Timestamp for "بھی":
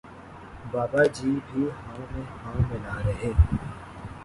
1.45-1.63